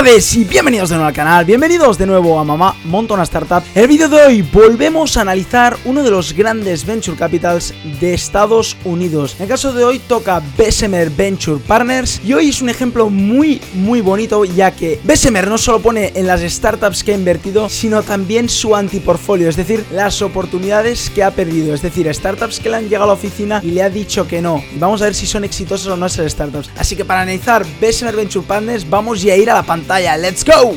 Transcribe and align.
y 0.00 0.44
bienvenidos 0.44 0.88
de 0.88 0.94
nuevo 0.94 1.08
al 1.08 1.14
canal, 1.14 1.44
bienvenidos 1.44 1.98
de 1.98 2.06
nuevo 2.06 2.40
a 2.40 2.44
Mamá 2.44 2.74
Monta 2.84 3.12
una 3.12 3.24
Startup. 3.24 3.62
En 3.74 3.82
el 3.82 3.88
vídeo 3.88 4.08
de 4.08 4.16
hoy 4.22 4.40
volvemos 4.40 5.14
a 5.18 5.20
analizar 5.20 5.76
uno 5.84 6.02
de 6.02 6.10
los 6.10 6.32
grandes 6.32 6.86
Venture 6.86 7.18
Capitals 7.18 7.74
de 8.00 8.14
Estados 8.14 8.78
Unidos. 8.84 9.34
En 9.36 9.42
el 9.42 9.48
caso 9.50 9.74
de 9.74 9.84
hoy 9.84 9.98
toca 9.98 10.42
Bessemer 10.56 11.10
Venture 11.10 11.60
Partners 11.66 12.18
y 12.24 12.32
hoy 12.32 12.48
es 12.48 12.62
un 12.62 12.70
ejemplo 12.70 13.10
muy 13.10 13.60
muy 13.74 14.00
bonito 14.00 14.42
ya 14.46 14.70
que 14.70 14.98
Bessemer 15.04 15.46
no 15.48 15.58
solo 15.58 15.80
pone 15.80 16.12
en 16.14 16.26
las 16.26 16.40
startups 16.40 17.04
que 17.04 17.12
ha 17.12 17.16
invertido, 17.16 17.68
sino 17.68 18.02
también 18.02 18.48
su 18.48 18.74
antiportfolio, 18.74 19.50
es 19.50 19.56
decir, 19.56 19.84
las 19.92 20.22
oportunidades 20.22 21.10
que 21.10 21.22
ha 21.22 21.30
perdido, 21.32 21.74
es 21.74 21.82
decir, 21.82 22.12
startups 22.14 22.58
que 22.58 22.70
le 22.70 22.76
han 22.76 22.84
llegado 22.84 23.04
a 23.04 23.08
la 23.08 23.12
oficina 23.12 23.60
y 23.62 23.72
le 23.72 23.82
ha 23.82 23.90
dicho 23.90 24.26
que 24.26 24.40
no. 24.40 24.64
Vamos 24.76 25.02
a 25.02 25.04
ver 25.04 25.14
si 25.14 25.26
son 25.26 25.44
exitosas 25.44 25.88
o 25.88 25.96
no 25.96 26.06
esas 26.06 26.32
startups. 26.32 26.70
Así 26.78 26.96
que 26.96 27.04
para 27.04 27.20
analizar 27.20 27.66
Bessemer 27.78 28.16
Venture 28.16 28.46
Partners 28.46 28.88
vamos 28.88 29.20
ya 29.20 29.34
a 29.34 29.36
ir 29.36 29.50
a 29.50 29.54
la 29.54 29.62
pantalla. 29.62 29.89
¡Let's 29.90 30.44
go! 30.44 30.76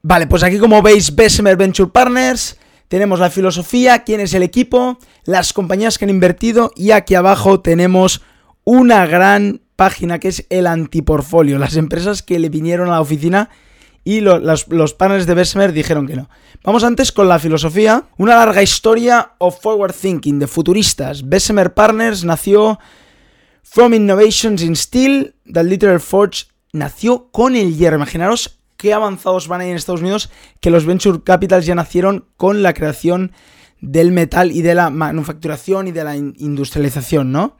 Vale, 0.00 0.26
pues 0.26 0.42
aquí 0.42 0.56
como 0.56 0.80
veis, 0.80 1.14
Bessemer 1.14 1.58
Venture 1.58 1.90
Partners. 1.90 2.56
Tenemos 2.88 3.20
la 3.20 3.28
filosofía, 3.28 4.04
quién 4.04 4.20
es 4.20 4.32
el 4.32 4.42
equipo, 4.42 4.98
las 5.24 5.52
compañías 5.52 5.98
que 5.98 6.06
han 6.06 6.10
invertido 6.10 6.72
y 6.74 6.92
aquí 6.92 7.14
abajo 7.14 7.60
tenemos 7.60 8.22
una 8.64 9.04
gran 9.04 9.60
página 9.76 10.18
que 10.18 10.28
es 10.28 10.46
el 10.48 10.66
antiportfolio, 10.66 11.58
las 11.58 11.76
empresas 11.76 12.22
que 12.22 12.38
le 12.38 12.48
vinieron 12.48 12.88
a 12.88 12.92
la 12.92 13.00
oficina 13.02 13.50
y 14.02 14.22
los, 14.22 14.66
los 14.68 14.94
partners 14.94 15.26
de 15.26 15.34
Bessemer 15.34 15.74
dijeron 15.74 16.06
que 16.06 16.16
no. 16.16 16.30
Vamos 16.64 16.84
antes 16.84 17.12
con 17.12 17.28
la 17.28 17.38
filosofía, 17.38 18.04
una 18.16 18.34
larga 18.34 18.62
historia 18.62 19.32
of 19.36 19.60
forward 19.60 19.92
thinking, 19.92 20.38
de 20.38 20.46
futuristas. 20.46 21.28
Bessemer 21.28 21.74
Partners 21.74 22.24
nació 22.24 22.78
from 23.62 23.92
Innovations 23.92 24.62
in 24.62 24.74
Steel, 24.74 25.34
that 25.52 25.64
Literal 25.64 26.00
Forge 26.00 26.46
nació 26.72 27.30
con 27.30 27.56
el 27.56 27.76
hierro. 27.76 27.96
Imaginaros 27.96 28.60
qué 28.76 28.92
avanzados 28.92 29.48
van 29.48 29.60
ahí 29.60 29.70
en 29.70 29.76
Estados 29.76 30.00
Unidos 30.00 30.30
que 30.60 30.70
los 30.70 30.86
venture 30.86 31.20
capitals 31.22 31.66
ya 31.66 31.74
nacieron 31.74 32.26
con 32.36 32.62
la 32.62 32.74
creación 32.74 33.32
del 33.80 34.12
metal 34.12 34.50
y 34.52 34.62
de 34.62 34.74
la 34.74 34.90
manufacturación 34.90 35.88
y 35.88 35.92
de 35.92 36.04
la 36.04 36.16
industrialización, 36.16 37.32
¿no? 37.32 37.56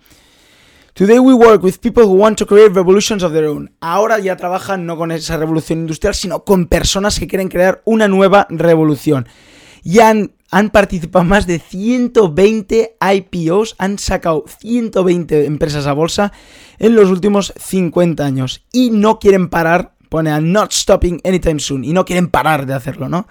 Today 0.94 1.20
we 1.20 1.32
work 1.32 1.62
with 1.62 1.78
people 1.80 2.02
who 2.02 2.14
want 2.14 2.38
to 2.38 2.44
create 2.44 2.74
revolutions 2.74 3.22
of 3.22 3.32
their 3.32 3.44
own. 3.44 3.70
Ahora 3.80 4.18
ya 4.18 4.36
trabajan 4.36 4.84
no 4.84 4.96
con 4.96 5.12
esa 5.12 5.36
revolución 5.36 5.78
industrial, 5.78 6.12
sino 6.12 6.42
con 6.42 6.66
personas 6.66 7.20
que 7.20 7.28
quieren 7.28 7.48
crear 7.48 7.82
una 7.84 8.08
nueva 8.08 8.48
revolución. 8.50 9.28
Y 9.84 10.00
han, 10.00 10.32
han 10.50 10.70
participado 10.70 11.24
más 11.24 11.46
de 11.46 11.58
120 11.58 12.96
IPOs, 13.00 13.76
han 13.78 13.98
sacado 13.98 14.44
120 14.60 15.44
empresas 15.44 15.86
a 15.86 15.92
bolsa 15.92 16.32
en 16.78 16.94
los 16.94 17.10
últimos 17.10 17.52
50 17.58 18.24
años. 18.24 18.64
Y 18.72 18.90
no 18.90 19.18
quieren 19.18 19.48
parar, 19.48 19.94
pone 20.08 20.30
a 20.30 20.40
not 20.40 20.72
stopping 20.72 21.20
anytime 21.24 21.60
soon. 21.60 21.84
Y 21.84 21.92
no 21.92 22.04
quieren 22.04 22.28
parar 22.28 22.66
de 22.66 22.74
hacerlo, 22.74 23.08
¿no? 23.08 23.26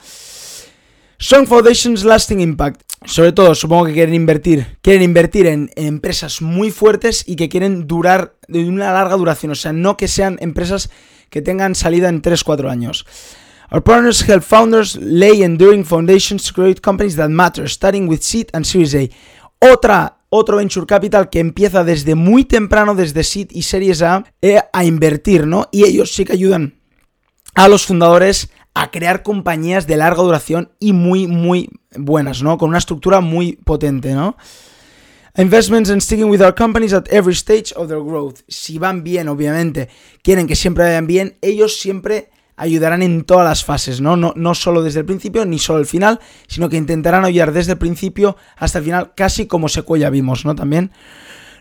Strong 1.20 1.48
Foundations 1.48 2.04
Lasting 2.04 2.42
Impact. 2.42 2.82
Sobre 3.06 3.32
todo, 3.32 3.56
supongo 3.56 3.86
que 3.86 3.94
quieren 3.94 4.14
invertir. 4.14 4.78
Quieren 4.84 5.02
invertir 5.02 5.48
en, 5.48 5.72
empresas 5.76 6.42
muy 6.42 6.70
fuertes 6.70 7.24
y 7.26 7.36
que 7.36 7.50
quieren 7.50 7.88
durar 7.88 8.36
de 8.48 8.68
una 8.68 8.94
larga 8.94 9.16
duración. 9.16 9.52
O 9.52 9.56
sea, 9.56 9.74
no 9.74 9.98
que 9.98 10.08
sean 10.08 10.38
empresas 10.40 10.92
que 11.32 11.42
tengan 11.42 11.74
salida 11.74 12.10
en 12.10 12.22
3-4 12.22 12.70
años. 12.70 13.06
Our 13.70 13.82
partners 13.82 14.22
help 14.22 14.44
founders 14.44 14.96
lay 14.96 15.44
enduring 15.44 15.84
foundations 15.84 16.46
to 16.46 16.54
create 16.54 16.82
companies 16.82 17.18
that 17.18 17.30
matter, 17.30 17.68
starting 17.68 18.08
with 18.08 18.24
seed 18.24 18.50
and 18.54 18.66
Series 18.66 18.96
A. 18.96 19.10
Otra, 19.60 20.20
otro 20.30 20.58
venture 20.58 20.86
capital 20.86 21.30
que 21.30 21.40
empieza 21.40 21.84
desde 21.84 22.16
muy 22.16 22.46
temprano, 22.46 22.96
desde 22.96 23.26
seed 23.26 23.50
y 23.52 23.64
Series 23.64 24.02
A, 24.02 24.24
eh, 24.42 24.62
a 24.72 24.86
invertir, 24.86 25.48
¿no? 25.48 25.68
Y 25.74 25.84
ellos 25.84 26.14
sí 26.14 26.24
que 26.24 26.34
ayudan 26.34 26.80
a 27.56 27.68
los 27.68 27.86
fundadores 27.86 28.50
a 28.74 28.90
crear 28.90 29.22
compañías 29.22 29.86
de 29.86 29.98
larga 29.98 30.24
duración 30.24 30.72
y 30.80 30.94
muy, 30.94 31.28
muy 31.28 31.70
buenas, 31.94 32.42
¿no? 32.42 32.58
Con 32.58 32.70
una 32.70 32.78
estructura 32.78 33.20
muy 33.20 33.58
potente, 33.58 34.14
¿no? 34.14 34.38
Investments 35.36 35.90
and 35.90 36.02
sticking 36.02 36.30
with 36.30 36.42
our 36.42 36.56
companies 36.56 36.94
at 36.94 37.12
every 37.12 37.34
stage 37.34 37.74
of 37.76 37.90
their 37.90 38.00
growth. 38.00 38.40
Si 38.48 38.78
van 38.78 39.04
bien, 39.04 39.28
obviamente, 39.28 39.90
quieren 40.24 40.48
que 40.48 40.56
siempre 40.56 40.86
vayan 40.86 41.06
bien, 41.06 41.38
ellos 41.42 41.80
siempre 41.80 42.30
ayudarán 42.58 43.04
en 43.04 43.24
todas 43.24 43.48
las 43.48 43.64
fases, 43.64 44.02
¿no? 44.02 44.18
No, 44.18 44.34
no 44.36 44.56
solo 44.56 44.82
desde 44.82 45.00
el 45.00 45.06
principio 45.06 45.46
ni 45.46 45.60
solo 45.60 45.80
el 45.80 45.86
final, 45.86 46.20
sino 46.48 46.68
que 46.68 46.76
intentarán 46.76 47.24
ayudar 47.24 47.54
desde 47.54 47.74
el 47.74 47.78
principio 47.78 48.36
hasta 48.58 48.80
el 48.80 48.86
final, 48.86 49.14
casi 49.16 49.46
como 49.46 49.70
Sequoia 49.70 50.10
vimos, 50.10 50.44
¿no? 50.44 50.56
También. 50.56 50.92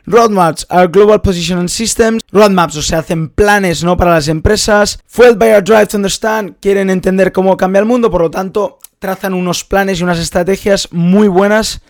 Roadmaps 0.06 0.66
are 0.70 0.86
global 0.86 1.20
position 1.20 1.68
systems. 1.68 2.22
Roadmaps, 2.32 2.76
o 2.76 2.82
sea, 2.82 3.00
hacen 3.00 3.28
planes 3.28 3.84
no 3.84 3.96
para 3.96 4.12
las 4.12 4.28
empresas. 4.28 4.98
Fueled 5.06 5.36
by 5.36 5.52
our 5.52 5.62
drive 5.62 5.88
to 5.88 5.96
understand, 5.96 6.56
quieren 6.60 6.90
entender 6.90 7.32
cómo 7.32 7.56
cambia 7.56 7.80
el 7.80 7.86
mundo, 7.86 8.10
por 8.10 8.22
lo 8.22 8.30
tanto, 8.30 8.78
trazan 8.98 9.34
unos 9.34 9.64
planes 9.64 10.00
y 10.00 10.04
unas 10.04 10.18
estrategias 10.18 10.88
muy 10.92 11.28
buenas, 11.28 11.82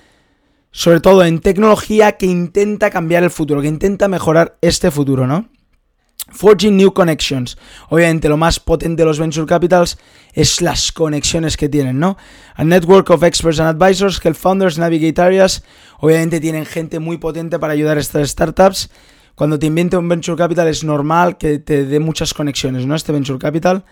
sobre 0.71 1.01
todo 1.01 1.25
en 1.25 1.41
tecnología 1.41 2.13
que 2.13 2.27
intenta 2.27 2.91
cambiar 2.91 3.23
el 3.23 3.31
futuro, 3.31 3.61
que 3.61 3.69
intenta 3.69 4.09
mejorar 4.09 4.57
este 4.63 4.91
futuro, 4.91 5.27
¿no? 5.27 5.49
Forging 6.29 6.77
New 6.77 6.93
Connections. 6.93 7.57
Obviamente 7.89 8.29
lo 8.29 8.37
más 8.37 8.61
potente 8.61 9.03
de 9.03 9.07
los 9.07 9.19
Venture 9.19 9.47
Capitals 9.47 9.99
es 10.33 10.61
las 10.61 10.93
conexiones 10.93 11.57
que 11.57 11.69
tienen, 11.69 11.99
¿no? 11.99 12.17
A 12.55 12.65
network 12.65 13.11
of 13.11 13.23
experts 13.23 13.61
and 13.61 13.69
advisors 13.69 14.21
help 14.25 14.37
founders 14.37 14.79
navigate 14.79 15.21
areas. 15.21 15.63
Obviamente 15.99 16.41
tienen 16.41 16.67
gente 16.67 16.99
muy 16.99 17.19
potente 17.19 17.59
para 17.59 17.73
ayudar 17.73 17.97
a 17.97 18.01
estas 18.01 18.31
startups. 18.31 18.91
Cuando 19.35 19.59
te 19.59 19.67
invierte 19.67 19.97
un 19.97 20.09
Venture 20.09 20.37
Capital 20.37 20.69
es 20.69 20.83
normal 20.83 21.37
que 21.39 21.59
te 21.59 21.85
dé 21.85 22.01
muchas 22.01 22.35
conexiones, 22.35 22.87
¿no? 22.87 22.95
Este 22.95 23.13
Venture 23.13 23.39
Capital. 23.39 23.85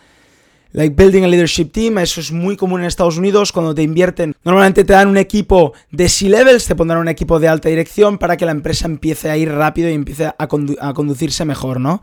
Like 0.76 0.96
building 0.96 1.22
a 1.22 1.28
leadership 1.28 1.66
team, 1.66 1.98
eso 1.98 2.20
es 2.20 2.32
muy 2.32 2.56
común 2.56 2.80
en 2.80 2.86
Estados 2.86 3.16
Unidos 3.16 3.52
cuando 3.52 3.76
te 3.76 3.82
invierten. 3.82 4.34
Normalmente 4.42 4.82
te 4.82 4.92
dan 4.92 5.06
un 5.06 5.16
equipo 5.16 5.72
de 5.92 6.08
C-levels, 6.08 6.66
te 6.66 6.74
pondrán 6.74 6.98
un 6.98 7.06
equipo 7.06 7.38
de 7.38 7.46
alta 7.46 7.68
dirección 7.68 8.18
para 8.18 8.36
que 8.36 8.44
la 8.44 8.50
empresa 8.50 8.86
empiece 8.86 9.30
a 9.30 9.36
ir 9.36 9.52
rápido 9.52 9.88
y 9.88 9.92
empiece 9.92 10.32
a, 10.36 10.48
conducirse 10.48 11.44
mejor, 11.44 11.78
¿no? 11.78 12.02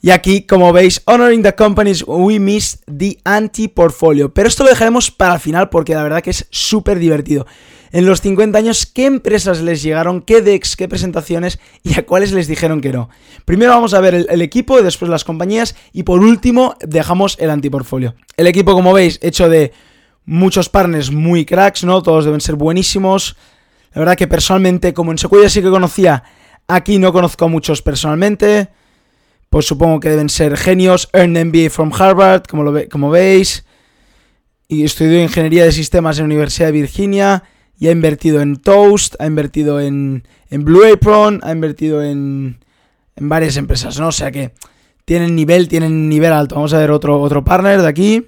Y 0.00 0.10
aquí, 0.10 0.46
como 0.46 0.72
veis, 0.72 1.02
honoring 1.04 1.42
the 1.42 1.54
companies 1.54 2.02
we 2.06 2.38
missed 2.38 2.80
the 2.86 3.18
anti-portfolio. 3.24 4.32
Pero 4.32 4.48
esto 4.48 4.64
lo 4.64 4.70
dejaremos 4.70 5.10
para 5.10 5.34
el 5.34 5.40
final 5.40 5.68
porque 5.68 5.94
la 5.94 6.02
verdad 6.02 6.22
que 6.22 6.30
es 6.30 6.46
súper 6.50 6.98
divertido 6.98 7.46
en 7.94 8.06
los 8.06 8.22
50 8.22 8.58
años 8.58 8.86
qué 8.86 9.06
empresas 9.06 9.62
les 9.62 9.80
llegaron, 9.80 10.20
qué 10.20 10.42
DEX, 10.42 10.74
qué 10.74 10.88
presentaciones 10.88 11.60
y 11.84 11.96
a 11.96 12.04
cuáles 12.04 12.32
les 12.32 12.48
dijeron 12.48 12.80
que 12.80 12.92
no. 12.92 13.08
Primero 13.44 13.70
vamos 13.70 13.94
a 13.94 14.00
ver 14.00 14.26
el, 14.28 14.42
equipo, 14.42 14.82
después 14.82 15.08
las 15.08 15.22
compañías 15.22 15.76
y 15.92 16.02
por 16.02 16.18
último 16.18 16.74
dejamos 16.80 17.36
el 17.38 17.50
antiportfolio. 17.50 18.16
El 18.36 18.48
equipo, 18.48 18.72
como 18.72 18.92
veis, 18.92 19.20
hecho 19.22 19.48
de 19.48 19.72
muchos 20.24 20.68
partners 20.68 21.12
muy 21.12 21.44
cracks, 21.44 21.84
¿no? 21.84 22.02
Todos 22.02 22.24
deben 22.24 22.40
ser 22.40 22.56
buenísimos. 22.56 23.36
La 23.92 24.00
verdad 24.00 24.16
que 24.16 24.26
personalmente, 24.26 24.92
como 24.92 25.12
en 25.12 25.18
Sequoia 25.18 25.48
sí 25.48 25.62
que 25.62 25.70
conocía, 25.70 26.24
aquí 26.66 26.98
no 26.98 27.12
conozco 27.12 27.44
a 27.44 27.48
muchos 27.48 27.80
personalmente. 27.80 28.70
Pues 29.50 29.66
supongo 29.66 30.00
que 30.00 30.08
deben 30.08 30.30
ser 30.30 30.56
genios. 30.56 31.08
Earned 31.12 31.44
MBA 31.44 31.70
from 31.70 31.92
Harvard, 31.96 32.42
como, 32.48 32.64
lo 32.64 32.88
como 32.88 33.10
veis. 33.10 33.64
Y 34.66 34.82
estudió 34.82 35.22
Ingeniería 35.22 35.62
de 35.62 35.70
Sistemas 35.70 36.18
en 36.18 36.24
la 36.24 36.34
Universidad 36.34 36.66
de 36.66 36.72
Virginia 36.72 37.44
y 37.78 37.88
ha 37.88 37.90
invertido 37.90 38.40
en 38.40 38.56
Toast, 38.56 39.14
ha 39.18 39.26
invertido 39.26 39.80
en, 39.80 40.26
en 40.50 40.64
Blue 40.64 40.84
Apron, 40.90 41.40
ha 41.42 41.52
invertido 41.52 42.02
en, 42.02 42.58
en 43.16 43.28
varias 43.28 43.56
empresas, 43.56 43.98
¿no? 43.98 44.08
O 44.08 44.12
sea 44.12 44.30
que 44.30 44.52
tienen 45.04 45.34
nivel, 45.34 45.68
tienen 45.68 46.08
nivel 46.08 46.32
alto. 46.32 46.54
Vamos 46.54 46.72
a 46.72 46.78
ver 46.78 46.90
otro, 46.90 47.20
otro 47.20 47.44
partner 47.44 47.82
de 47.82 47.88
aquí. 47.88 48.26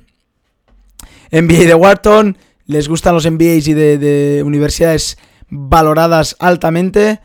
MBA 1.32 1.66
de 1.66 1.74
Wharton, 1.74 2.38
les 2.66 2.88
gustan 2.88 3.14
los 3.14 3.30
MBAs 3.30 3.68
y 3.68 3.74
de, 3.74 3.98
de 3.98 4.42
universidades 4.42 5.18
valoradas 5.48 6.36
altamente. 6.38 7.20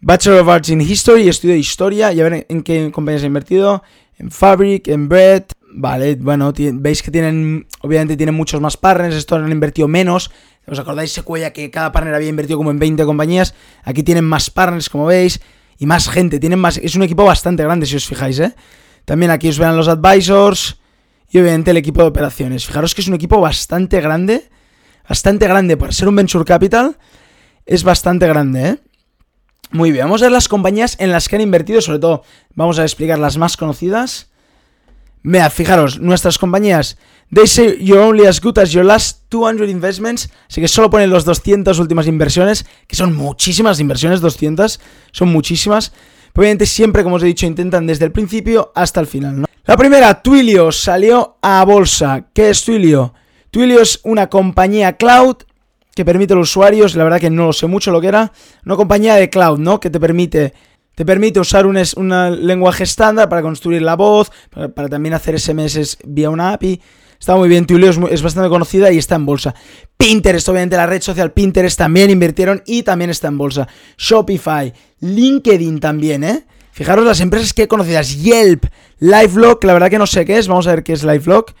Bachelor 0.00 0.40
of 0.40 0.48
Arts 0.48 0.68
in 0.68 0.80
History, 0.80 1.28
estudio 1.28 1.54
de 1.54 1.60
historia, 1.60 2.12
ya 2.12 2.24
ver 2.24 2.46
en 2.48 2.62
qué 2.62 2.90
compañías 2.90 3.22
ha 3.22 3.26
invertido. 3.26 3.82
En 4.18 4.30
Fabric, 4.30 4.88
en 4.88 5.08
Bread, 5.08 5.44
vale, 5.74 6.16
bueno, 6.16 6.52
veis 6.56 7.02
que 7.02 7.10
tienen, 7.10 7.66
obviamente 7.80 8.16
tienen 8.16 8.34
muchos 8.34 8.60
más 8.60 8.76
partners, 8.76 9.14
estos 9.14 9.42
han 9.42 9.52
invertido 9.52 9.88
menos, 9.88 10.30
¿Os 10.66 10.78
acordáis 10.78 11.12
Sequoia 11.12 11.52
que 11.52 11.70
cada 11.70 11.92
partner 11.92 12.14
había 12.14 12.28
invertido 12.28 12.56
como 12.56 12.70
en 12.70 12.78
20 12.78 13.04
compañías? 13.04 13.54
Aquí 13.82 14.02
tienen 14.02 14.24
más 14.24 14.48
partners, 14.48 14.88
como 14.88 15.06
veis, 15.06 15.40
y 15.78 15.86
más 15.86 16.08
gente. 16.08 16.40
Tienen 16.40 16.58
más. 16.58 16.78
Es 16.78 16.94
un 16.94 17.02
equipo 17.02 17.24
bastante 17.24 17.62
grande, 17.62 17.86
si 17.86 17.96
os 17.96 18.06
fijáis, 18.06 18.38
¿eh? 18.38 18.54
También 19.04 19.30
aquí 19.30 19.48
os 19.48 19.58
verán 19.58 19.76
los 19.76 19.88
advisors 19.88 20.80
y 21.30 21.38
obviamente 21.38 21.70
el 21.70 21.76
equipo 21.76 22.00
de 22.00 22.08
operaciones. 22.08 22.64
Fijaros 22.64 22.94
que 22.94 23.02
es 23.02 23.08
un 23.08 23.14
equipo 23.14 23.40
bastante 23.40 24.00
grande. 24.00 24.48
Bastante 25.06 25.46
grande. 25.46 25.76
Para 25.76 25.92
ser 25.92 26.08
un 26.08 26.16
venture 26.16 26.46
capital, 26.46 26.96
es 27.66 27.84
bastante 27.84 28.26
grande, 28.26 28.68
¿eh? 28.68 28.78
Muy 29.70 29.90
bien, 29.90 30.04
vamos 30.04 30.22
a 30.22 30.26
ver 30.26 30.32
las 30.32 30.46
compañías 30.46 30.96
en 31.00 31.10
las 31.10 31.28
que 31.28 31.36
han 31.36 31.42
invertido, 31.42 31.80
sobre 31.80 31.98
todo 31.98 32.22
vamos 32.54 32.78
a 32.78 32.84
explicar 32.84 33.18
las 33.18 33.36
más 33.36 33.56
conocidas. 33.56 34.30
Vea, 35.24 35.50
fijaros, 35.50 35.98
nuestras 35.98 36.38
compañías 36.38 36.96
They 37.32 37.46
say 37.46 37.78
you're 37.80 38.02
only 38.02 38.26
as 38.26 38.40
good 38.40 38.58
as 38.58 38.72
your 38.72 38.84
last 38.84 39.24
200 39.30 39.68
investments. 39.68 40.30
Así 40.48 40.60
que 40.60 40.68
solo 40.68 40.88
ponen 40.90 41.10
los 41.10 41.24
200 41.24 41.78
últimas 41.78 42.06
inversiones, 42.06 42.64
que 42.86 42.94
son 42.94 43.16
muchísimas 43.16 43.80
inversiones, 43.80 44.20
200, 44.20 44.80
son 45.10 45.28
muchísimas. 45.32 45.92
Obviamente 46.34 46.66
siempre, 46.66 47.02
como 47.02 47.16
os 47.16 47.22
he 47.22 47.26
dicho, 47.26 47.46
intentan 47.46 47.86
desde 47.86 48.04
el 48.04 48.12
principio 48.12 48.70
hasta 48.74 49.00
el 49.00 49.06
final, 49.06 49.40
¿no? 49.40 49.46
La 49.64 49.76
primera, 49.76 50.22
Twilio, 50.22 50.70
salió 50.70 51.38
a 51.42 51.64
bolsa. 51.64 52.26
¿Qué 52.32 52.50
es 52.50 52.64
Twilio? 52.64 53.14
Twilio 53.50 53.80
es 53.80 54.00
una 54.04 54.28
compañía 54.28 54.96
cloud 54.96 55.36
que 55.94 56.04
permite 56.04 56.34
a 56.34 56.36
los 56.36 56.50
usuarios, 56.50 56.96
la 56.96 57.04
verdad 57.04 57.20
que 57.20 57.30
no 57.30 57.46
lo 57.46 57.52
sé 57.52 57.66
mucho 57.66 57.90
lo 57.90 58.00
que 58.00 58.08
era, 58.08 58.32
una 58.66 58.76
compañía 58.76 59.14
de 59.14 59.30
cloud, 59.30 59.58
¿no? 59.58 59.80
Que 59.80 59.90
te 59.90 60.00
permite 60.00 60.52
te 60.94 61.04
permite 61.04 61.40
usar 61.40 61.66
un, 61.66 61.76
lenguaje 62.46 62.84
estándar 62.84 63.28
para 63.28 63.42
construir 63.42 63.82
la 63.82 63.96
voz, 63.96 64.30
para, 64.50 64.88
también 64.88 65.14
hacer 65.14 65.38
SMS 65.38 65.98
vía 66.04 66.30
una 66.30 66.52
API. 66.52 66.80
Está 67.18 67.36
muy 67.36 67.48
bien, 67.48 67.64
Twilio 67.64 67.88
es, 67.88 68.22
bastante 68.22 68.48
conocida 68.48 68.92
y 68.92 68.98
está 68.98 69.14
en 69.14 69.24
bolsa. 69.24 69.54
Pinterest, 69.96 70.48
obviamente 70.48 70.76
la 70.76 70.86
red 70.86 71.00
social 71.00 71.32
Pinterest 71.32 71.78
también 71.78 72.10
invirtieron 72.10 72.62
y 72.66 72.82
también 72.82 73.10
está 73.10 73.28
en 73.28 73.38
bolsa. 73.38 73.66
Shopify, 73.96 74.72
LinkedIn 75.00 75.80
también, 75.80 76.24
¿eh? 76.24 76.44
Fijaros 76.72 77.04
las 77.04 77.20
empresas 77.20 77.54
que 77.54 77.68
conocidas. 77.68 78.20
Yelp, 78.20 78.66
LifeLock, 78.98 79.62
la 79.64 79.72
verdad 79.74 79.90
que 79.90 79.98
no 79.98 80.06
sé 80.06 80.24
qué 80.24 80.38
es, 80.38 80.48
vamos 80.48 80.66
a 80.66 80.70
ver 80.70 80.82
qué 80.82 80.92
es 80.92 81.04
LifeLock. 81.04 81.54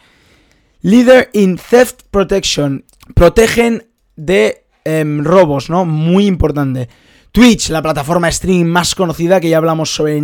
Leader 0.82 1.30
in 1.32 1.56
Theft 1.56 2.02
Protection, 2.10 2.84
protegen 3.14 3.86
de 4.16 4.63
em, 4.84 5.24
robos, 5.24 5.70
¿no? 5.70 5.84
Muy 5.84 6.26
importante. 6.26 6.88
Twitch, 7.34 7.70
la 7.70 7.82
plataforma 7.82 8.28
streaming 8.28 8.66
más 8.66 8.94
conocida, 8.94 9.40
que 9.40 9.48
ya 9.48 9.56
hablamos 9.56 9.92
sobre, 9.92 10.22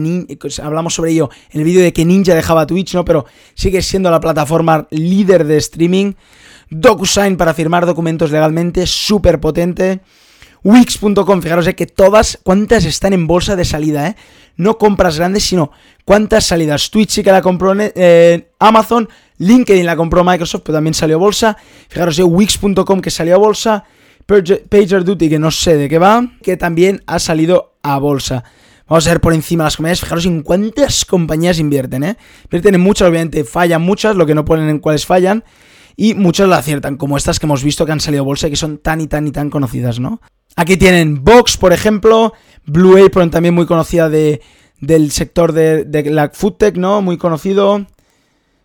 hablamos 0.63 0.95
sobre 0.95 1.11
ello 1.11 1.29
en 1.51 1.61
el 1.61 1.65
vídeo 1.65 1.83
de 1.83 1.93
que 1.93 2.05
Ninja 2.05 2.37
dejaba 2.37 2.67
Twitch, 2.69 2.95
¿no? 2.95 3.05
Pero 3.05 3.27
sigue 3.55 3.83
siendo 3.83 4.13
la 4.13 4.21
plataforma 4.21 4.87
líder 4.91 5.45
de 5.45 5.57
streaming. 5.57 6.13
DocuSign 6.71 7.37
para 7.37 7.53
firmar 7.53 7.85
documentos 7.85 8.31
legalmente, 8.31 8.87
súper 8.87 9.41
potente. 9.41 10.03
Wix.com, 10.63 11.43
fijaros 11.43 11.67
eh, 11.67 11.75
que 11.75 11.87
todas, 11.87 12.39
cuántas 12.45 12.85
están 12.85 13.13
en 13.13 13.27
bolsa 13.27 13.57
de 13.57 13.65
salida, 13.65 14.07
¿eh? 14.07 14.17
No 14.57 14.79
compras 14.79 15.17
grandes, 15.17 15.45
sino 15.45 15.73
cuántas 16.05 16.45
salidas. 16.45 16.91
Twitch 16.91 17.11
sí 17.11 17.23
que 17.23 17.33
la 17.33 17.43
compró 17.43 17.75
eh, 17.77 18.51
Amazon, 18.59 19.09
LinkedIn 19.39 19.87
la 19.87 19.97
compró 19.97 20.23
Microsoft, 20.23 20.63
pero 20.65 20.77
también 20.77 20.95
salió 20.95 21.17
a 21.17 21.19
bolsa. 21.19 21.57
Fijaros, 21.89 22.19
eh, 22.19 22.23
Wix.com 22.23 23.01
que 23.01 23.11
salió 23.11 23.35
a 23.35 23.39
bolsa. 23.39 23.85
PagerDuty, 24.69 25.29
que 25.29 25.39
no 25.39 25.51
sé 25.51 25.77
de 25.77 25.89
qué 25.89 25.99
va, 25.99 26.33
que 26.43 26.57
también 26.57 27.03
ha 27.07 27.19
salido 27.19 27.75
a 27.83 27.99
bolsa. 27.99 28.45
Vamos 28.89 29.07
a 29.07 29.11
ver 29.11 29.21
por 29.21 29.35
encima 29.35 29.65
las 29.65 29.77
compañías, 29.77 30.01
fijaros 30.01 30.27
en 30.27 30.43
cuántas 30.43 31.05
compañías 31.05 31.59
invierten, 31.59 32.03
¿eh? 32.05 32.17
Invierten 32.45 32.75
en 32.75 32.81
muchas, 32.81 33.09
obviamente 33.09 33.45
fallan 33.45 33.83
muchas, 33.83 34.17
lo 34.17 34.27
que 34.27 34.35
no 34.35 34.45
ponen 34.45 34.69
en 34.69 34.81
cuáles 34.81 35.07
fallan, 35.07 35.45
y 35.97 36.15
muchas 36.15 36.49
la 36.49 36.59
aciertan, 36.59 36.97
como 36.97 37.17
estas 37.17 37.39
que 37.39 37.47
hemos 37.47 37.63
visto 37.63 37.87
que 37.87 37.93
han 37.93 38.01
salido 38.01 38.23
a 38.23 38.27
bolsa 38.27 38.49
y 38.49 38.51
que 38.51 38.57
son 38.57 38.79
tan 38.79 39.01
y 39.01 39.07
tan 39.07 39.27
y 39.27 39.33
tan 39.33 39.51
conocidas, 39.51 40.01
¿no? 40.01 40.21
Aquí 40.57 40.77
tienen 40.77 41.23
Vox, 41.23 41.57
por 41.57 41.73
ejemplo, 41.73 42.33
Blue 42.67 43.05
Apron, 43.05 43.31
también 43.31 43.55
muy 43.55 43.67
conocida 43.67 44.09
de, 44.09 44.41
del 44.81 45.13
sector 45.13 45.53
de, 45.53 45.85
de 45.85 46.11
la 46.11 46.31
foodtech, 46.31 46.77
¿no? 46.77 47.01
Muy 47.03 47.17
conocido. 47.17 47.87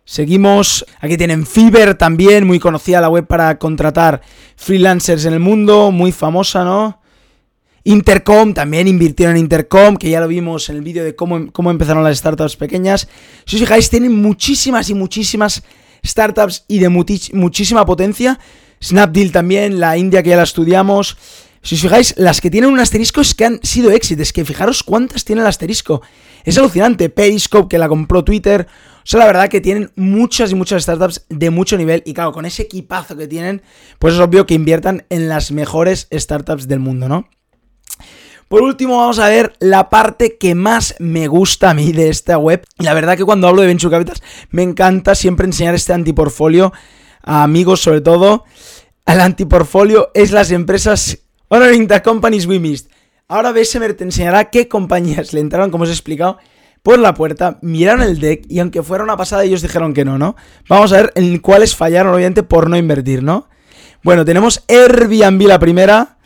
Seguimos, 0.08 0.86
aquí 1.00 1.16
tienen 1.16 1.44
Fiverr 1.44 1.96
también, 1.96 2.46
muy 2.46 2.60
conocida 2.60 3.00
la 3.00 3.08
web 3.08 3.26
para 3.26 3.58
contratar 3.58 4.22
freelancers 4.54 5.24
en 5.24 5.32
el 5.32 5.40
mundo, 5.40 5.90
muy 5.90 6.12
famosa, 6.12 6.64
¿no? 6.64 7.00
Intercom, 7.82 8.54
también 8.54 8.86
invirtieron 8.86 9.34
en 9.34 9.42
Intercom, 9.42 9.96
que 9.96 10.08
ya 10.08 10.20
lo 10.20 10.28
vimos 10.28 10.68
en 10.68 10.76
el 10.76 10.82
vídeo 10.82 11.02
de 11.02 11.16
cómo, 11.16 11.50
cómo 11.50 11.72
empezaron 11.72 12.04
las 12.04 12.18
startups 12.18 12.54
pequeñas. 12.54 13.08
Si 13.46 13.56
os 13.56 13.62
fijáis, 13.62 13.90
tienen 13.90 14.14
muchísimas 14.22 14.90
y 14.90 14.94
muchísimas 14.94 15.64
startups 16.04 16.64
y 16.68 16.78
de 16.78 16.88
muchísima 16.88 17.84
potencia. 17.84 18.38
Snapdeal 18.80 19.32
también, 19.32 19.80
la 19.80 19.96
India 19.96 20.22
que 20.22 20.30
ya 20.30 20.36
la 20.36 20.44
estudiamos. 20.44 21.16
Si 21.62 21.74
os 21.74 21.80
fijáis, 21.80 22.14
las 22.16 22.40
que 22.40 22.48
tienen 22.48 22.70
un 22.70 22.78
asterisco 22.78 23.22
es 23.22 23.34
que 23.34 23.44
han 23.44 23.60
sido 23.64 23.90
éxitos. 23.90 24.32
Que 24.32 24.44
fijaros 24.44 24.84
cuántas 24.84 25.24
tiene 25.24 25.40
el 25.40 25.48
asterisco. 25.48 26.00
Es 26.44 26.58
alucinante. 26.58 27.08
Periscope, 27.08 27.68
que 27.68 27.78
la 27.78 27.88
compró 27.88 28.22
Twitter. 28.22 28.68
Sea, 29.06 29.20
la 29.20 29.26
verdad 29.26 29.48
que 29.48 29.60
tienen 29.60 29.92
muchas 29.94 30.50
y 30.50 30.56
muchas 30.56 30.82
startups 30.82 31.26
de 31.28 31.50
mucho 31.50 31.76
nivel 31.76 32.02
y 32.04 32.12
claro, 32.12 32.32
con 32.32 32.44
ese 32.44 32.62
equipazo 32.62 33.16
que 33.16 33.28
tienen, 33.28 33.62
pues 34.00 34.14
es 34.14 34.20
obvio 34.20 34.46
que 34.46 34.54
inviertan 34.54 35.06
en 35.10 35.28
las 35.28 35.52
mejores 35.52 36.08
startups 36.12 36.66
del 36.66 36.80
mundo, 36.80 37.08
¿no? 37.08 37.28
Por 38.48 38.62
último, 38.62 38.98
vamos 38.98 39.20
a 39.20 39.28
ver 39.28 39.52
la 39.60 39.90
parte 39.90 40.36
que 40.38 40.56
más 40.56 40.96
me 40.98 41.28
gusta 41.28 41.70
a 41.70 41.74
mí 41.74 41.92
de 41.92 42.08
esta 42.08 42.36
web. 42.36 42.64
Y 42.80 42.82
la 42.82 42.94
verdad 42.94 43.16
que 43.16 43.24
cuando 43.24 43.46
hablo 43.46 43.62
de 43.62 43.68
Venture 43.68 43.92
Capitals 43.92 44.22
me 44.50 44.64
encanta 44.64 45.14
siempre 45.14 45.46
enseñar 45.46 45.76
este 45.76 45.92
antiportfolio 45.92 46.72
a 47.22 47.44
amigos, 47.44 47.82
sobre 47.82 48.00
todo. 48.00 48.44
Al 49.04 49.20
antiportfolio 49.20 50.10
es 50.14 50.32
las 50.32 50.50
empresas 50.50 51.18
Honoring 51.46 51.86
the 51.86 52.02
Companies 52.02 52.46
We 52.46 52.58
Missed. 52.58 52.90
Ahora 53.28 53.52
BSMR 53.52 53.94
te 53.94 54.02
enseñará 54.02 54.50
qué 54.50 54.66
compañías 54.66 55.32
le 55.32 55.38
entraron, 55.38 55.70
como 55.70 55.84
os 55.84 55.90
he 55.90 55.92
explicado, 55.92 56.38
por 56.86 57.00
la 57.00 57.14
puerta, 57.14 57.58
miraron 57.62 58.00
el 58.04 58.20
deck 58.20 58.44
y 58.48 58.60
aunque 58.60 58.80
fuera 58.80 59.02
una 59.02 59.16
pasada 59.16 59.42
ellos 59.42 59.60
dijeron 59.60 59.92
que 59.92 60.04
no, 60.04 60.18
¿no? 60.18 60.36
Vamos 60.68 60.92
a 60.92 60.98
ver 60.98 61.12
en 61.16 61.36
cuáles 61.40 61.74
fallaron 61.74 62.14
obviamente 62.14 62.44
por 62.44 62.70
no 62.70 62.76
invertir, 62.76 63.24
¿no? 63.24 63.48
Bueno, 64.04 64.24
tenemos 64.24 64.62
Airbnb 64.68 65.48
la 65.48 65.58
primera, 65.58 66.18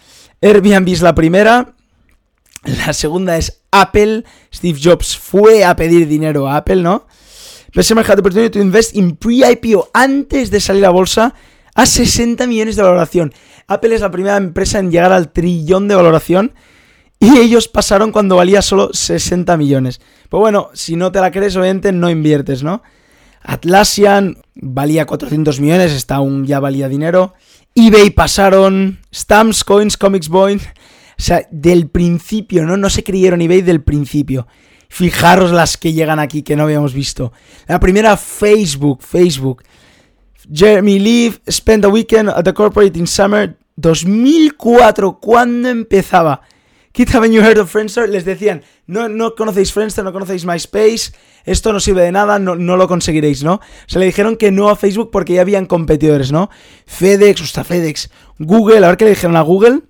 Airbnb 0.43 0.87
es 0.87 1.01
la 1.01 1.15
primera, 1.15 1.73
la 2.63 2.93
segunda 2.93 3.39
es 3.39 3.63
Apple, 3.71 4.25
Steve 4.55 4.79
Jobs 4.85 5.17
fue 5.17 5.65
a 5.65 5.75
pedir 5.77 6.07
dinero 6.07 6.47
a 6.47 6.59
Apple, 6.59 6.83
¿no? 6.83 7.07
Bessemer 7.75 8.05
had 8.05 8.17
the 8.17 8.21
opportunity 8.21 8.51
to 8.51 8.61
invest 8.61 8.95
in 8.95 9.17
pre-IPO 9.17 9.89
antes 9.95 10.51
de 10.51 10.61
salir 10.61 10.85
a 10.85 10.91
bolsa 10.91 11.33
a 11.75 11.87
60 11.87 12.47
millones 12.47 12.77
de 12.77 12.83
valoración. 12.83 13.33
Apple 13.67 13.95
es 13.95 14.03
la 14.03 14.11
primera 14.11 14.37
empresa 14.37 14.79
en 14.79 14.91
llegar 14.91 15.11
al 15.11 15.33
trillón 15.33 15.89
de 15.89 15.95
valoración 15.95 16.53
y 17.21 17.39
ellos 17.39 17.69
pasaron 17.69 18.13
cuando 18.13 18.37
valía 18.37 18.63
solo 18.63 18.91
60 18.95 19.57
millones. 19.59 20.01
Pues 20.31 20.41
bueno, 20.41 20.71
si 20.73 20.97
no 20.97 21.13
te 21.13 21.21
la 21.21 21.31
crees, 21.31 21.55
obviamente 21.55 21.93
no 21.93 22.09
inviertes, 22.09 22.63
¿no? 22.63 22.83
Atlassian 23.43 24.39
valía 24.55 25.07
400 25.07 25.61
millones, 25.61 25.93
está 25.93 26.17
aún 26.17 26.47
ya 26.47 26.61
valía 26.61 26.89
dinero. 26.89 27.35
eBay 27.75 28.11
pasaron, 28.11 29.01
Stamps, 29.15 29.65
Coins, 29.65 29.99
Comics 29.99 30.29
Boy. 30.29 30.57
O 30.57 31.23
sea, 31.23 31.47
del 31.51 31.89
principio, 31.89 32.65
¿no? 32.65 32.79
No 32.79 32.89
se 32.89 33.05
creyeron 33.05 33.43
eBay 33.43 33.61
del 33.61 33.83
principio. 33.83 34.47
Fijaros 34.89 35.53
las 35.53 35.77
que 35.77 35.93
llegan 35.93 36.19
aquí 36.19 36.43
que 36.43 36.57
no 36.57 36.63
habíamos 36.63 36.95
visto. 36.95 37.33
La 37.69 37.79
primera, 37.79 38.17
Facebook, 38.17 39.03
Facebook. 39.03 39.63
Jeremy 40.51 40.99
Lee 40.99 41.35
spent 41.51 41.85
a 41.85 41.89
weekend 41.89 42.31
at 42.31 42.45
the 42.45 42.55
corporate 42.55 42.99
in 42.99 43.07
summer 43.07 43.59
2004. 43.77 45.21
¿Cuándo 45.21 45.69
empezaba? 45.69 46.41
Kid 46.93 47.09
haven't 47.15 47.33
you 47.33 47.43
heard 47.43 47.59
of 47.59 47.71
Friendster? 47.71 48.09
Les 48.09 48.25
decían, 48.25 48.63
no, 48.87 49.09
no 49.09 49.37
conocéis 49.37 49.73
Friendster, 49.73 50.05
no 50.05 50.13
conocéis 50.13 50.45
MySpace, 50.45 51.13
esto 51.45 51.73
no 51.73 51.79
sirve 51.79 52.03
de 52.03 52.11
nada, 52.11 52.41
no, 52.41 52.57
no 52.57 52.77
lo 52.77 52.89
conseguiréis, 52.89 53.45
¿no? 53.45 53.61
Se 53.87 54.01
le 54.01 54.07
dijeron 54.07 54.37
que 54.37 54.51
no 54.51 54.71
a 54.71 54.77
Facebook 54.77 55.11
porque 55.13 55.35
ya 55.35 55.43
habían 55.43 55.67
competidores, 55.67 56.33
¿no? 56.33 56.51
FedEx, 56.87 57.43
hasta 57.43 57.63
FedEx, 57.63 58.11
Google, 58.39 58.85
a 58.85 58.89
ver 58.89 58.97
qué 58.97 59.05
le 59.05 59.11
dijeron 59.11 59.37
a 59.37 59.43
Google. 59.43 59.83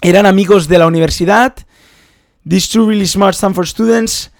Eran 0.00 0.26
amigos 0.26 0.66
de 0.68 0.78
la 0.78 0.86
universidad. 0.86 1.54
These 2.48 2.68
two 2.72 2.86
really 2.86 3.06
smart 3.06 3.34
Stanford 3.34 3.66
students. 3.66 4.32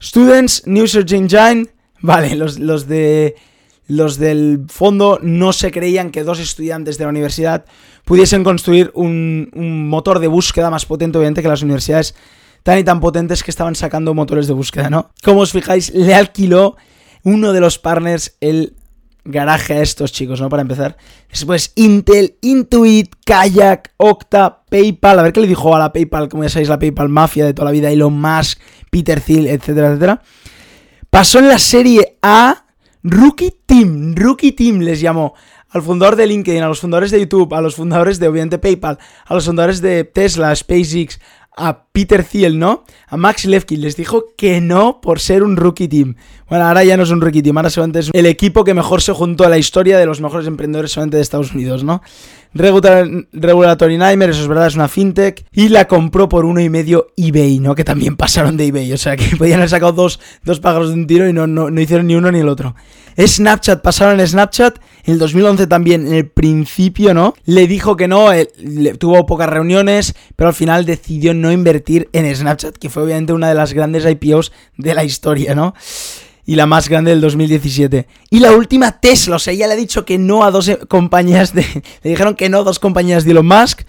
Students, 0.00 0.66
New 0.66 0.86
Search 0.86 1.12
Engine. 1.12 1.68
Vale, 2.00 2.34
los, 2.34 2.58
los 2.58 2.86
de 2.88 3.36
los 3.90 4.18
del 4.18 4.66
fondo 4.68 5.18
no 5.20 5.52
se 5.52 5.72
creían 5.72 6.10
que 6.10 6.22
dos 6.22 6.38
estudiantes 6.38 6.96
de 6.96 7.04
la 7.04 7.10
universidad 7.10 7.64
pudiesen 8.04 8.44
construir 8.44 8.92
un, 8.94 9.50
motor 9.88 10.20
de 10.20 10.28
búsqueda 10.28 10.70
más 10.70 10.86
potente, 10.86 11.18
obviamente, 11.18 11.42
que 11.42 11.48
las 11.48 11.62
universidades 11.62 12.14
tan 12.62 12.78
y 12.78 12.84
tan 12.84 13.00
potentes 13.00 13.42
que 13.42 13.50
estaban 13.50 13.74
sacando 13.74 14.14
motores 14.14 14.46
de 14.46 14.52
búsqueda, 14.52 14.90
¿no? 14.90 15.10
Como 15.24 15.40
os 15.40 15.50
fijáis, 15.50 15.92
le 15.92 16.14
alquiló 16.14 16.76
uno 17.24 17.52
de 17.52 17.60
los 17.60 17.78
partners 17.78 18.36
el 18.40 18.76
garaje 19.24 19.74
a 19.74 19.82
estos 19.82 20.12
chicos, 20.12 20.40
¿no? 20.40 20.48
Para 20.48 20.62
empezar. 20.62 20.96
Después 21.28 21.72
Intel, 21.74 22.36
Intuit, 22.42 23.12
Kayak, 23.24 23.92
Okta, 23.96 24.62
PayPal. 24.70 25.18
A 25.18 25.22
ver 25.22 25.32
qué 25.32 25.40
le 25.40 25.48
dijo 25.48 25.74
a 25.74 25.80
la 25.80 25.92
PayPal, 25.92 26.28
como 26.28 26.44
ya 26.44 26.48
sabéis, 26.48 26.68
la 26.68 26.78
PayPal 26.78 27.08
mafia 27.08 27.44
de 27.44 27.54
toda 27.54 27.66
la 27.66 27.72
vida, 27.72 27.90
Elon 27.90 28.18
Musk, 28.18 28.60
Peter 28.88 29.20
Thiel, 29.20 29.48
etcétera, 29.48 29.88
etcétera. 29.88 30.22
Pasó 31.10 31.40
en 31.40 31.48
la 31.48 31.58
serie 31.58 32.18
A 32.22 32.66
Rookie 33.02 33.54
Team, 33.64 34.14
Rookie 34.14 34.52
Team 34.52 34.80
les 34.80 35.00
llamó. 35.00 35.34
Al 35.70 35.82
fundador 35.82 36.16
de 36.16 36.26
LinkedIn, 36.26 36.62
a 36.62 36.68
los 36.68 36.80
fundadores 36.80 37.12
de 37.12 37.20
YouTube, 37.20 37.54
a 37.54 37.60
los 37.60 37.76
fundadores 37.76 38.18
de 38.18 38.26
obviamente 38.26 38.58
PayPal, 38.58 38.98
a 39.24 39.34
los 39.34 39.46
fundadores 39.46 39.80
de 39.80 40.04
Tesla, 40.04 40.54
SpaceX, 40.54 41.20
a 41.56 41.84
Peter 41.92 42.24
Thiel, 42.24 42.58
¿no? 42.58 42.84
A 43.08 43.16
Max 43.16 43.44
Levky 43.44 43.76
les 43.76 43.96
dijo 43.96 44.26
que 44.36 44.60
no 44.60 45.00
por 45.00 45.20
ser 45.20 45.42
un 45.42 45.56
rookie 45.56 45.88
team. 45.88 46.16
Bueno, 46.48 46.66
ahora 46.66 46.84
ya 46.84 46.96
no 46.96 47.02
es 47.02 47.10
un 47.10 47.20
rookie 47.20 47.42
team, 47.42 47.56
ahora 47.56 47.70
solamente 47.70 48.00
es 48.00 48.10
el 48.12 48.26
equipo 48.26 48.64
que 48.64 48.74
mejor 48.74 49.02
se 49.02 49.12
juntó 49.12 49.44
a 49.44 49.48
la 49.48 49.58
historia 49.58 49.98
de 49.98 50.06
los 50.06 50.20
mejores 50.20 50.46
emprendedores 50.46 50.92
solamente 50.92 51.16
de 51.16 51.22
Estados 51.22 51.52
Unidos, 51.52 51.84
¿no? 51.84 52.02
Regulatory 52.52 53.96
Nightmare, 53.96 54.32
eso 54.32 54.42
es 54.42 54.48
verdad, 54.48 54.66
es 54.66 54.74
una 54.74 54.88
fintech. 54.88 55.44
Y 55.52 55.68
la 55.68 55.86
compró 55.86 56.28
por 56.28 56.44
uno 56.44 56.60
y 56.60 56.68
medio 56.68 57.08
eBay, 57.16 57.60
¿no? 57.60 57.74
Que 57.74 57.84
también 57.84 58.16
pasaron 58.18 58.56
de 58.56 58.66
eBay. 58.66 58.92
O 58.92 58.98
sea 58.98 59.16
que 59.16 59.36
podían 59.36 59.60
haber 59.60 59.70
sacado 59.70 59.92
dos, 59.92 60.20
dos 60.42 60.60
pájaros 60.60 60.88
de 60.88 60.94
un 60.94 61.06
tiro 61.06 61.28
y 61.28 61.32
no, 61.32 61.46
no, 61.46 61.70
no 61.70 61.80
hicieron 61.80 62.06
ni 62.06 62.16
uno 62.16 62.32
ni 62.32 62.40
el 62.40 62.48
otro. 62.48 62.74
Snapchat, 63.18 63.82
pasaron 63.82 64.26
Snapchat 64.26 64.78
En 65.04 65.14
el 65.14 65.18
2011 65.18 65.66
también, 65.66 66.06
en 66.06 66.14
el 66.14 66.28
principio, 66.28 67.14
¿no? 67.14 67.34
Le 67.44 67.66
dijo 67.66 67.96
que 67.96 68.08
no, 68.08 68.28
tuvo 68.98 69.26
pocas 69.26 69.48
reuniones, 69.48 70.14
pero 70.36 70.48
al 70.48 70.54
final 70.54 70.84
decidió 70.86 71.34
no 71.34 71.52
invertir 71.52 72.08
en 72.12 72.34
Snapchat, 72.34 72.76
que 72.76 72.90
fue 72.90 73.04
obviamente 73.04 73.32
una 73.32 73.48
de 73.48 73.54
las 73.54 73.72
grandes 73.72 74.04
IPOs 74.04 74.52
de 74.76 74.94
la 74.94 75.04
historia, 75.04 75.54
¿no? 75.54 75.74
y 76.50 76.56
la 76.56 76.66
más 76.66 76.88
grande 76.88 77.12
del 77.12 77.20
2017. 77.20 78.08
Y 78.30 78.40
la 78.40 78.50
última, 78.50 78.98
Tesla. 78.98 79.36
O 79.36 79.38
sea, 79.38 79.52
ya 79.52 79.68
le 79.68 79.74
ha 79.74 79.76
dicho 79.76 80.04
que 80.04 80.18
no 80.18 80.42
a 80.42 80.50
dos 80.50 80.68
eh, 80.68 80.80
compañías 80.88 81.54
de... 81.54 81.62
Le 82.02 82.10
dijeron 82.10 82.34
que 82.34 82.48
no 82.48 82.58
a 82.58 82.62
dos 82.64 82.80
compañías 82.80 83.24
de 83.24 83.30
Elon 83.30 83.46
Musk. 83.46 83.82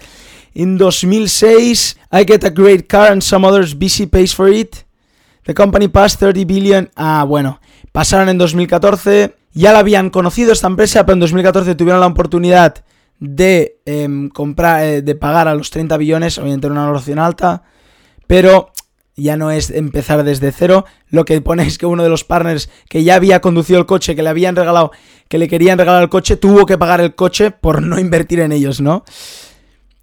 En 0.54 0.78
2006, 0.78 1.98
I 2.12 2.18
get 2.18 2.44
a 2.44 2.52
great 2.52 2.86
car 2.88 3.12
and 3.12 3.24
some 3.24 3.48
others 3.48 3.74
busy 3.74 4.06
pays 4.06 4.36
for 4.36 4.48
it. 4.48 4.86
The 5.46 5.56
company 5.56 5.88
passed 5.88 6.20
30 6.20 6.46
billion. 6.46 6.92
Ah, 6.96 7.26
bueno. 7.28 7.60
Pasaron 7.92 8.30
en 8.30 8.38
2014. 8.38 9.34
Ya 9.54 9.74
la 9.74 9.80
habían 9.80 10.10
conocido 10.10 10.54
esta 10.54 10.68
empresa, 10.68 11.06
pero 11.06 11.16
en 11.16 11.20
2014 11.22 11.76
tuvieron 11.76 12.00
la 12.00 12.08
oportunidad 12.08 12.84
de 13.20 13.80
em, 13.86 14.30
comprar, 14.30 14.84
eh, 14.84 15.02
de 15.02 15.16
pagar 15.16 15.48
a 15.48 15.56
los 15.56 15.70
30 15.70 15.98
billones, 15.98 16.38
obviamente 16.38 16.68
en 16.68 16.74
una 16.74 16.84
valoración 16.84 17.20
alta. 17.20 17.64
Pero 18.28 18.72
ya 19.16 19.38
no 19.38 19.52
es 19.52 19.70
empezar 19.70 20.24
desde 20.24 20.52
cero. 20.52 20.86
Lo 21.10 21.26
que 21.26 21.40
pone 21.42 21.64
es 21.64 21.78
que 21.78 21.86
uno 21.86 22.04
de 22.04 22.10
los 22.10 22.24
partners 22.24 22.70
que 22.90 23.04
ya 23.04 23.16
había 23.16 23.42
conducido 23.42 23.80
el 23.80 23.86
coche, 23.86 24.16
que 24.16 24.24
le 24.24 24.30
habían 24.30 24.56
regalado, 24.56 24.92
que 25.28 25.38
le 25.38 25.48
querían 25.48 25.78
regalar 25.78 26.04
el 26.04 26.10
coche, 26.10 26.38
tuvo 26.38 26.66
que 26.66 26.78
pagar 26.78 27.02
el 27.02 27.16
coche 27.16 27.52
por 27.52 27.82
no 27.82 28.00
invertir 28.00 28.40
en 28.40 28.52
ellos, 28.52 28.82
¿no? 28.82 29.04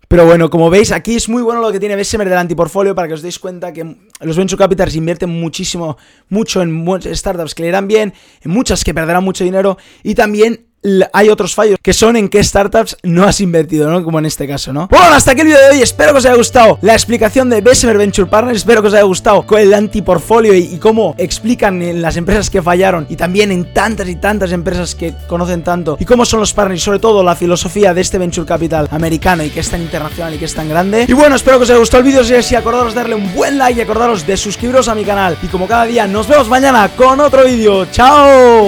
Pero 0.09 0.25
bueno, 0.25 0.49
como 0.49 0.71
veis, 0.71 0.91
aquí 0.91 1.17
es 1.17 1.29
muy 1.29 1.43
bueno 1.43 1.61
lo 1.61 1.71
que 1.71 1.79
tiene 1.79 1.95
Bessemer 1.95 2.31
del 2.31 2.39
antiportfolio 2.39 2.95
para 2.95 3.09
que 3.09 3.15
os 3.15 3.21
deis 3.21 3.39
cuenta 3.39 3.75
que 3.75 3.85
los 4.21 4.37
venture 4.39 4.59
capitals 4.59 4.97
invierten 4.97 5.29
muchísimo, 5.29 5.99
mucho 6.31 6.63
en 6.63 7.15
startups 7.15 7.55
que 7.55 7.63
le 7.63 7.69
irán 7.69 7.87
bien, 7.87 8.15
en 8.41 8.51
muchas 8.51 8.85
que 8.85 8.95
perderán 8.95 9.23
mucho 9.23 9.45
dinero 9.45 9.77
y 10.03 10.15
también 10.15 10.65
hay 11.13 11.29
otros 11.29 11.55
fallos 11.55 11.79
que 11.83 11.93
son 11.93 12.17
en 12.17 12.29
qué 12.29 12.43
startups 12.43 12.97
no 13.03 13.25
has 13.25 13.41
invertido, 13.41 13.91
¿no? 13.91 14.05
Como 14.05 14.19
en 14.19 14.27
este 14.27 14.47
caso, 14.47 14.73
¿no? 14.73 14.89
Bueno, 14.89 15.15
hasta 15.15 15.33
aquí 15.33 15.41
el 15.41 15.49
vídeo 15.49 15.61
de 15.61 15.77
hoy. 15.77 15.83
Espero 15.83 16.13
que 16.13 16.19
os 16.19 16.27
haya 16.27 16.37
gustado 16.37 16.79
la 16.83 16.93
explicación 16.93 17.51
de 17.51 17.61
Bessemer 17.61 17.99
Venture 17.99 18.29
Partners. 18.29 18.59
Espero 18.59 18.83
que 18.83 18.89
os 18.89 18.95
haya 18.95 19.03
gustado 19.03 19.47
con 19.47 19.61
el 19.61 19.75
antiportfolio 19.75 20.55
y, 20.55 20.75
y 20.75 20.79
cómo 20.79 21.15
explican 21.19 21.83
en 21.83 22.03
las 22.03 22.17
empresas 22.17 22.51
que 22.51 22.63
fallaron 22.63 23.07
y 23.09 23.17
también 23.17 23.53
en 23.53 23.73
tantas 23.73 24.09
y 24.09 24.17
tantas 24.17 24.53
empresas 24.53 24.95
que 24.95 25.15
conocen 25.27 25.63
tanto 25.63 25.97
y 26.01 26.05
cómo 26.05 26.25
son 26.25 26.41
los 26.41 26.53
partners 26.53 26.81
y 26.81 26.85
sobre 26.85 26.99
todo 26.99 27.23
la 27.23 27.35
filosofía 27.35 27.95
de 27.95 28.01
este 28.01 28.19
Venture 28.19 28.47
Capital 28.47 28.89
americano 28.91 29.45
y 29.45 29.51
que 29.51 29.61
es 29.61 29.71
tan 29.71 29.83
internacional 29.83 30.35
y 30.35 30.39
que 30.39 30.45
es 30.45 30.55
tan 30.55 30.69
grande. 30.69 31.07
Y 31.09 31.13
bueno, 31.13 31.37
espero 31.37 31.59
que 31.59 31.65
os 31.65 31.71
haya 31.71 31.79
gustado 31.79 32.03
el 32.03 32.09
vídeo. 32.09 32.25
Si 32.25 32.35
es 32.35 32.47
así, 32.47 32.55
acordaros 32.55 32.95
de 32.95 33.01
darle 33.01 33.15
un 33.15 33.35
buen 33.35 33.59
like 33.59 33.79
y 33.79 33.83
acordaros 33.83 34.27
de 34.27 34.37
suscribiros 34.37 34.89
a 34.89 34.95
mi 34.95 35.05
canal. 35.05 35.37
Y 35.43 35.47
como 35.49 35.67
cada 35.67 35.85
día, 35.85 36.07
nos 36.07 36.29
vemos 36.29 36.49
mañana 36.49 36.89
con 36.97 37.21
otro 37.21 37.45
vídeo. 37.45 37.87
¡Chao! 37.87 38.67